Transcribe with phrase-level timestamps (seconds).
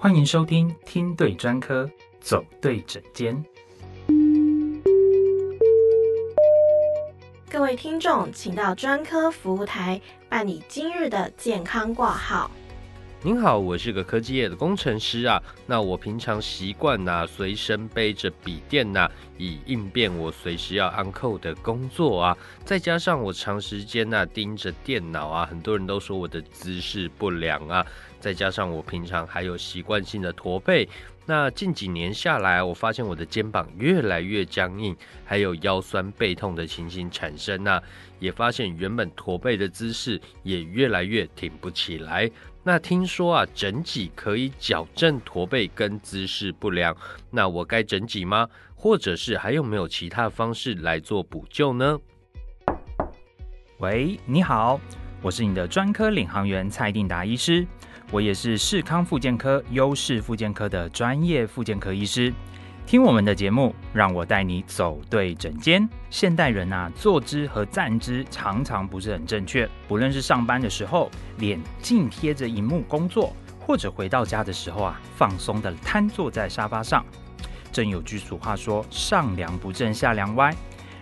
[0.00, 1.90] 欢迎收听听对专科，
[2.20, 3.44] 走对诊间。
[7.50, 12.48] 各位听众，请到专科服务台办理今日的健康挂号。
[13.20, 15.42] 您好，我是个科技业的工程师啊。
[15.66, 22.38] 那我平常习惯呐，随身背着笔电呐，以应变我随时要按扣的工作啊。
[22.64, 27.84] 再加上我长时间呐盯着电脑啊，很多人都说我的姿势不良啊。
[28.20, 30.88] 再加上我平常还有习惯性的驼背，
[31.26, 37.80] 那近几年下来，我发现我的肩膀越来越僵硬，还有腰酸背痛的情形产生呐。
[38.18, 42.28] 也发现原本驼背的姿势也越来越挺不起来。
[42.64, 46.96] 那听说啊，整脊可以矫正驼背跟姿势不良，
[47.30, 48.48] 那我该整脊吗？
[48.74, 51.98] 或者是还有没有其他方式来做补救呢？
[53.78, 54.80] 喂，你好，
[55.22, 57.64] 我是你的专科领航员蔡定达医师，
[58.10, 62.32] 我也是视康复健科优势复健科的专业复健科医师。
[62.86, 65.86] 听我们的节目，让我带你走对整间。
[66.08, 69.68] 现代人啊，坐姿和站姿常常不是很正确。
[69.86, 77.04] 不论是上班的时候，脸近贴着荧幕工作，或者回到家的时候啊，放松的瘫坐在沙发上。
[77.70, 80.56] 正有句俗话说：“上梁不正下梁歪。”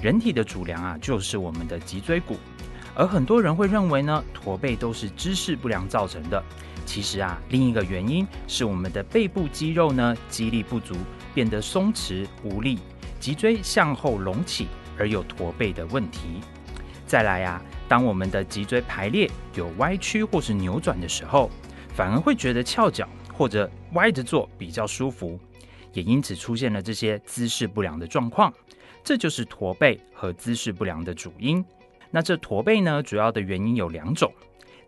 [0.00, 2.36] 人体的主梁啊，就是我们的脊椎骨。
[2.94, 6.42] 而很多人会认为呢，驼背都是姿势不良造成的。
[6.84, 10.94] 其实啊，另一个原因是我们的背部肌肉呢，肌力不足。
[11.34, 12.78] 变得松弛无力，
[13.18, 16.42] 脊椎向后隆起而有驼背的问题。
[17.06, 21.50] 再来呀，当我们的脊椎排列有歪曲或是扭转的时候，
[21.94, 25.40] 反而会觉得翘脚或者歪着坐比较舒服，
[25.94, 28.52] 也因此出现了这些姿势不良的状况。
[29.02, 31.64] 这就是驼背和姿势不良的主因。
[32.12, 34.32] 那这驼背呢，主要的原因有两种，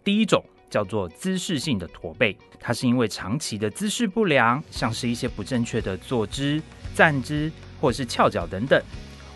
[0.05, 0.45] 第一种。
[0.71, 6.61] 叫做姿势性的驼背，它是因为长期的姿势不良，像是一些不正确的坐姿、
[6.97, 7.49] 站姿，
[7.81, 8.83] 或是翘脚等等，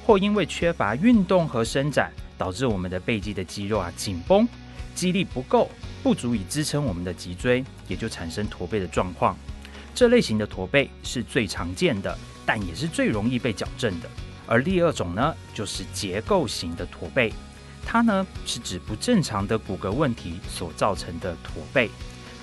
[0.04, 4.48] 或因为缺乏运动和伸展，导致我们的背肌的肌肉啊紧绷，
[4.96, 5.70] 肌力不够，
[6.02, 9.38] 不足以支撑我们的脊椎，也就产生驼背的状况。
[9.94, 14.10] 这类型的驼背是最常见的，但也是最容易被矫正的。
[14.44, 17.32] 而第二种呢，就是结构型的驼背。
[17.84, 21.90] 它呢是指不正常的骨骼问题所造成的驼背，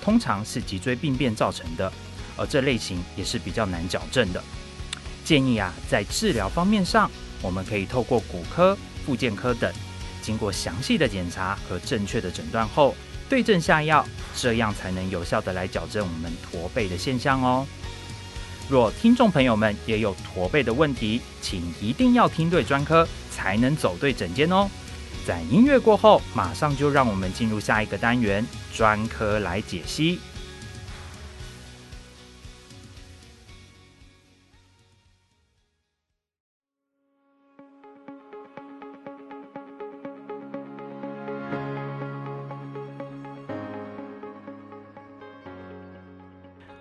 [0.02, 1.92] 通常是脊椎病变造成的，
[2.36, 4.44] 而这类型也是比较难矫正的。
[5.24, 7.10] 建议啊，在治疗方面上，
[7.42, 9.72] 我们可以透过骨科、复健科等，
[10.22, 12.96] 经过详细的检查和正确的诊断后，
[13.28, 17.66] 对症下药，这样才能有效的来矫正我们驼背的现象哦。
[18.68, 24.68] 若听众朋友们也有驼背的问题，请一定要听对专科，才能走对诊间哦。
[25.26, 30.20] 在音乐过后，马上就让我们进入下一个单元——专科来解析。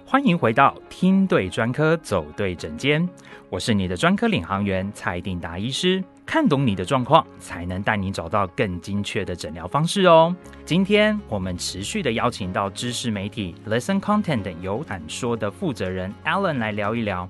[0.07, 3.09] 欢迎回到听对专科，走对诊间。
[3.49, 6.05] 我是你的专科领航员蔡定达医师。
[6.27, 10.35] 看懂你的状况，才能带你找到更精确的诊疗方式哦。
[10.65, 17.29] 今天我们持续的邀请到知识媒体 Listen Content 有胆说的负责人 Alan 来聊一聊。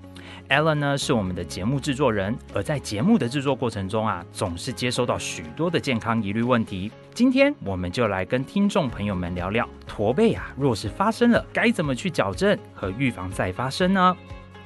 [0.48, 6.90] Alan 呢是我们的节目制作人，而在节目的制作过程中啊，总是接收到许多的健康疑虑问题。
[7.12, 14.16] 今天我们就来跟听众朋友们聊聊驼背啊，若是发生了，该怎么去矫正和预防再发生呢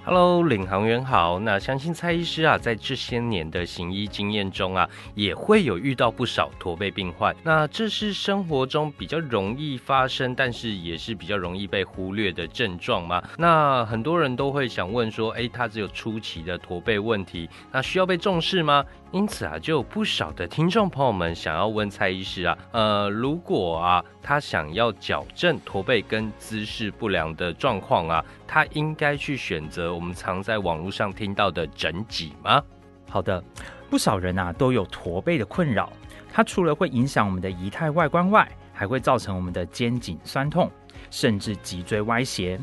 [0.08, 1.38] ？Hello，领航员好。
[1.38, 7.36] 那相信蔡医师啊，在这些年的行医经验中啊，也会有遇到不少驼背病患。
[7.42, 13.22] 那这是生活中比较容易发生，但是也是比较容易被忽略的症状吗？
[13.36, 18.82] 那很多人都会想问说，哎，他只有初期的驼背问题，那需要被重视吗？
[19.12, 32.62] 因此啊，就有不少的听众朋友们想要问蔡医师啊，呃，如果啊，他想要矫正驼背跟姿势不良的状况啊，他应该去选择我们常在网络上听到的整脊吗？
[33.11, 33.43] 好的，
[33.91, 35.93] 不少人啊都有驼背的困扰，
[36.33, 40.71] 它除了会影响我们的仪态外观外，还会造成我们的肩颈酸痛，
[41.11, 42.61] 甚至脊椎歪斜。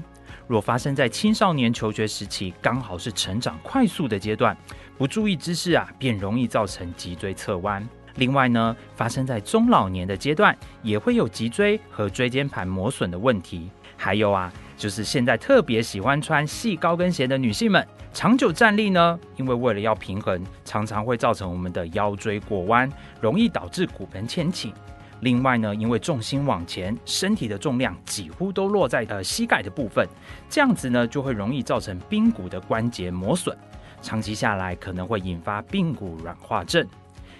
[0.47, 4.55] 若发生在青少年求学时期，刚好是成长快速的阶段。
[4.97, 7.85] 不注意姿势啊，便容易造成脊椎侧弯。
[8.15, 13.69] 另外呢，发生在中老年的阶段，也会有脊椎和椎间盘磨损的问题。
[13.97, 24.73] 还有啊，就是现在特别喜欢穿细高跟鞋的女性们，长久站立呢，因为为了要平衡，常常会造成我们的腰椎过弯，容易导致骨盆前倾。
[25.21, 30.07] 另外呢，因为重心往前，身体的重量几乎都落在呃膝盖的部分，
[30.49, 33.57] 这样子呢就会容易造成髌骨的关节磨损，
[34.01, 36.85] 长期下来可能会引发髌骨软化症。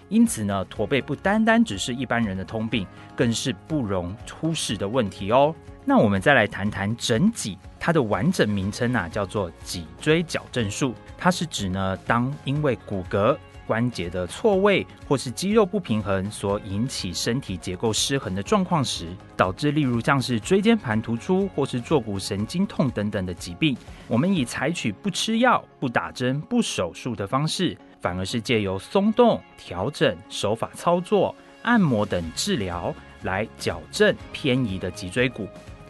[0.08, 5.54] 因此呢，驼背不单单只是一般人的通病，更是不容忽视的问题哦。
[5.88, 13.38] 那我们再来谈谈整脊，它的完整名称啊叫做脊椎矫正术，它是指呢，当因为骨骼。
[13.68, 23.76] 关节的错位或是肌肉不平衡所引起身体结构失衡的状况时，导致例如像是椎间盘突出或是坐骨神经痛等等的疾病，
[24.08, 32.94] 我们以采取不吃药、不打针、不手术的方式，反而是借由松动、调整手法操作、按摩等治疗
[33.24, 35.48] 来矫正偏移的脊椎骨。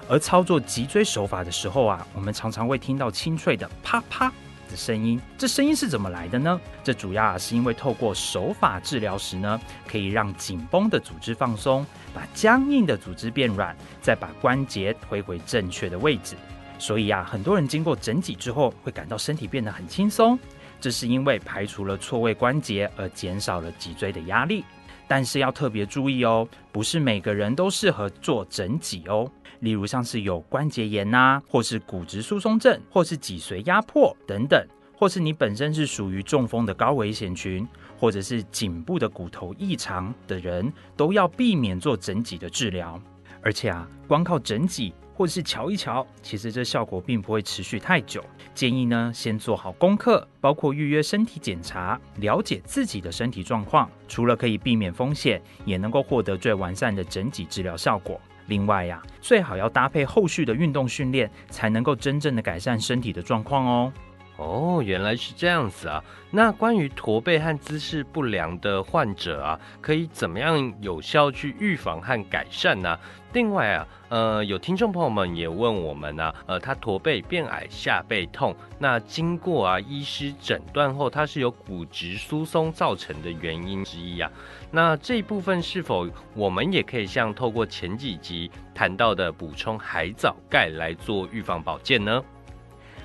[0.07, 4.31] 而操作脊椎手法的时候啊，我们常常会听到清脆的啪啪。
[4.67, 6.59] 的声音，这声音是怎么来的呢？
[6.83, 11.85] 这主要啊是因为透过手法治疗时呢，可以让紧绷的组织放松，
[12.15, 16.35] 把僵硬的组织变软，再把关节推回正确的位置。
[16.79, 20.37] 所以啊，很多人经过整脊之后，会感到身体变得很轻松。
[20.81, 24.65] 这是因为排除了错位关节，而减少了脊椎的压力。
[25.07, 29.29] 但是要特别注意哦，不是每个人都适合做整脊哦。
[29.59, 34.65] 例如像是有关节炎呐，或是骨质疏松症，或是脊髓压迫等等，
[34.97, 37.67] 或是你本身是属于中风的高危险群，
[37.97, 43.01] 或者是颈部的骨头异常的人，都要避免做整脊的治疗。
[43.41, 48.23] 而且啊，光靠整脊或者是瞧一瞧，其实这效果并不会持续太久。
[48.55, 53.87] 建议呢，先做好功课，包括预约身体检查，了解自己的身体状况。
[54.07, 58.19] 除了可以避免风险，也能够获得最完善的整脊治疗效果。
[58.47, 63.93] 另外呀，最好要搭配后续的运动训练，才能够真正的改善身体的状况哦。
[64.37, 66.03] 哦，原来是这样子啊！
[66.29, 72.99] 那关于驼背和姿势不良的患者啊，可以怎么样有效去预防和改善呢？
[73.31, 84.29] 另外啊，呃，有听众朋友们也问我们呢，呃，他驼背变矮、下背痛，那经过啊医师诊断后，它是由骨质疏松造成的原因之一啊。
[84.69, 92.21] 那这一部分是否我们也可以像透过前几集谈到的补充海藻钙来做预防保健呢？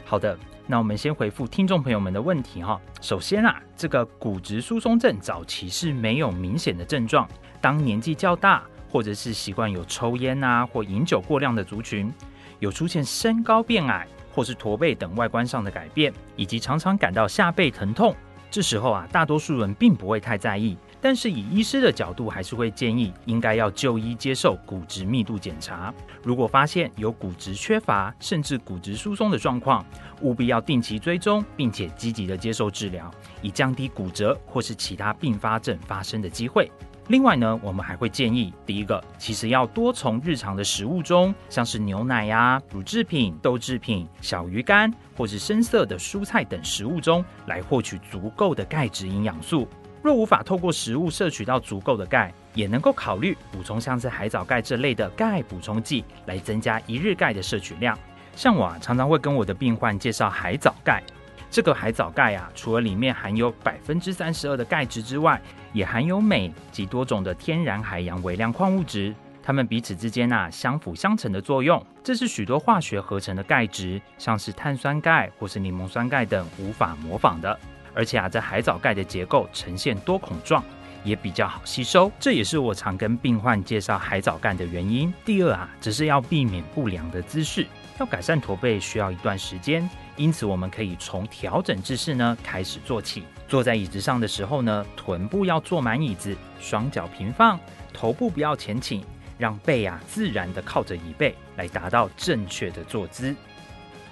[0.04, 0.36] 好的。
[0.70, 2.80] 那我们先回复听众朋友们的问题哈。
[3.00, 7.28] 首先啊，这个骨质疏松症早期是没有明显的症状。
[7.60, 12.14] 当年纪较大，或者是习惯有抽烟啊或饮酒过量的族群，
[12.60, 18.14] 有出现身高变矮或是驼背等外观上的改变，以及常常感到下背疼痛，
[18.48, 20.78] 这时候啊，大多数人并不会太在意。
[21.00, 25.92] 但是以医师的角度，还是会建议应该要就医接受骨质密度检查。
[26.22, 29.84] 如果发现有骨质缺乏甚至骨质疏松的状况，
[30.20, 33.10] 务必要定期追踪，并且积极的接受治疗，
[33.40, 36.70] 以降低骨折或是其他并发症发生的机会。
[37.08, 49.66] 另外呢，我们还会建议，第一个，其实要多从日常的食物中，像是牛奶呀、乳制品、豆制品、小鱼干或是深色的蔬菜等食物中来获取足够的钙质营养素。
[50.02, 57.98] 若无法透过食物摄取到足够的钙，也能够考虑补充像是海藻钙这类的钙补充剂，来增加一日钙的摄取量。
[58.34, 61.02] 像我啊，常常会跟我的病患介绍海藻钙。
[61.50, 65.40] 这个海藻钙啊，除了里面含有百分之三十二的钙质之外，
[65.72, 77.58] 也含有镁及多种的天然海洋微量矿物质，它们彼此之间啊相辅相成的作用，这是许多化学合成的钙质，像是碳酸钙或是柠檬酸钙等无法模仿的。
[77.94, 80.62] 而且啊，这海藻钙的结构呈现多孔状，
[81.04, 85.12] 也比较好吸收，这也是我常跟病患介绍海藻钙的原因。
[85.24, 87.66] 第二啊，只是要避免不良的姿势，
[87.98, 93.24] 要改善驼背需要一段时间，因此我们可以从调整姿势呢开始做起。
[93.48, 97.58] 坐在椅子上的时候呢，臀部要坐满椅子，双脚平放，
[97.92, 99.02] 头部不要前倾，
[99.38, 103.34] 让背啊自然的靠着椅背，来达到正确的坐姿。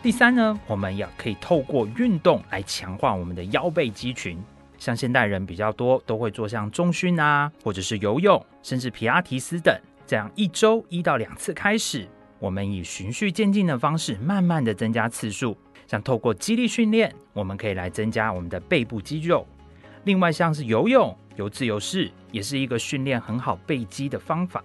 [0.00, 4.38] 第三呢，我们也可以透过运动来强化我们的腰背肌群。
[4.78, 9.76] 像现代人比较多都会做像中训啊，或者是游泳，甚至皮拉提斯等，
[10.06, 15.58] 这样一周一到两次开始，我们以循序渐进的方式，慢慢的增加次数。
[15.88, 19.44] 像透过肌力训练，我们可以来增加我们的背部肌肉。
[20.04, 24.62] 另外像是游泳、游自由式，也是一个训练很好背肌的方法。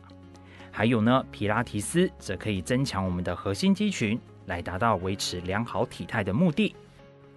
[0.69, 4.19] 还有呢，皮拉提斯则可以增强我们的核心肌群。
[4.45, 6.75] 来达到维持良好体态的目的。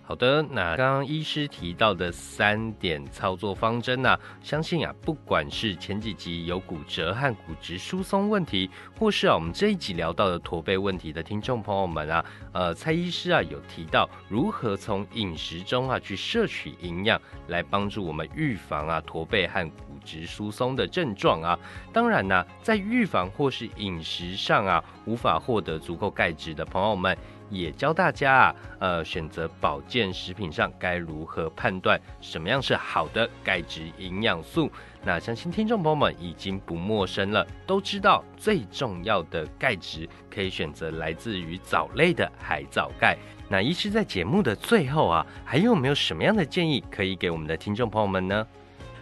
[0.09, 21.59] 好的，那刚刚医师提到的三点操作方针呢，相信啊，不管是前几集有骨折和骨质疏松问题，或是啊我们这一集聊到的驼背问题的听众朋友们啊，呃，蔡医师啊有提到如何从饮食中啊去摄取营养，来帮助我们预防啊驼背和骨质疏松的症状啊。
[21.93, 27.17] 当然呢，在预防或是饮食上啊无法获得足够钙质的朋友们。
[27.49, 34.69] 也教大家啊，呃，选择保健食品上该如何判断什么样是好的钙质营养素。
[35.05, 43.17] 那相信听众朋友们已经不陌生了，都知道最重要的钙质可以选择来自于藻类的海藻钙。
[43.49, 48.45] 那医师在节目的最后啊，还有没有什么样的建议可以给我们的听众朋友们呢？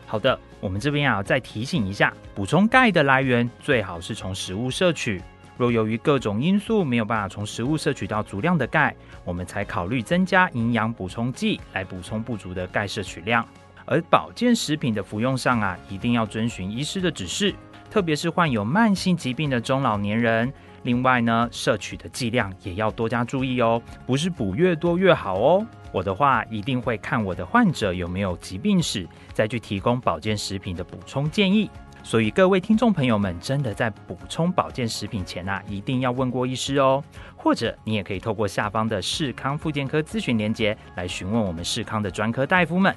[0.06, 5.20] 好的，我们这边啊再提醒一下，补充钙的来源最好是从食物摄取。
[5.56, 8.94] 若由于各种因素没有办法从食物摄取到足量的钙，
[9.24, 13.46] 我们才考虑增加营养补充剂来补充不足的钙摄取量。
[13.86, 17.54] 而保健食品的服用上啊，一定要遵循医师的指示，
[17.90, 20.52] 特别是患有慢性疾病的中老年人。
[20.84, 25.66] 另外呢，摄取的剂量也要多加注意哦，不是补越多越好哦。
[25.92, 31.70] 我的话一定会看我的患者有没有疾病史，再去提供保健食品的补充建议。
[32.02, 37.02] 所以各位听众朋友们，真的在补充保健食品前啊，一定要问过医师哦。
[37.34, 42.94] 或者你也可以透过下方的视康复健科咨询连接来询问我们视康的专科大夫们。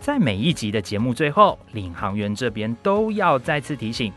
[0.00, 4.12] 在每一集的节目最后，领航员这边都要再次提醒：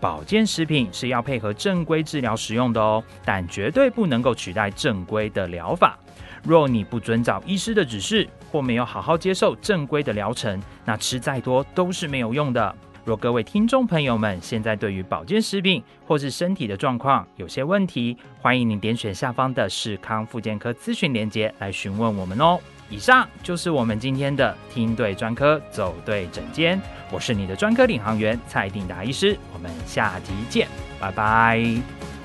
[0.00, 5.98] 保健食品是要配合正规治疗使用的哦，但绝对不能够取代正规的疗法。
[6.44, 12.74] 若你不遵照医师的指示，或没有好好接受正规的疗程，那吃再多都是没有用的。
[13.04, 22.58] 若各位听众朋友们现在对于保健食品或是身体的状况有些问题，欢迎您点选下方的视康复健科咨询连接来询问我们哦。
[22.88, 30.68] 以上就是我们今天的听对专科走对诊间，我是你的专科领航员蔡定达医师，我们下集见，
[31.00, 32.15] 拜拜。